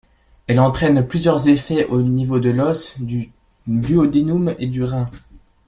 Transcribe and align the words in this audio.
Elle 0.47 0.59
entraîne 0.59 1.05
plusieurs 1.07 1.47
effets 1.47 1.85
au 1.85 2.01
niveau 2.01 2.39
de 2.39 2.49
l'os, 2.49 2.99
du 2.99 3.31
duodénum 3.67 4.55
et 4.57 4.65
du 4.65 4.83
rein. 4.83 5.05